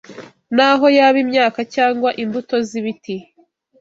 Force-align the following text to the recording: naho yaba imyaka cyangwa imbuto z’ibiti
naho 0.55 0.85
yaba 0.97 1.17
imyaka 1.25 1.59
cyangwa 1.75 2.09
imbuto 2.23 2.55
z’ibiti 2.67 3.15